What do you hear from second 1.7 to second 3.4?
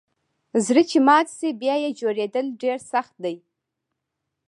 یه جوړیدل ډیر سخت دئ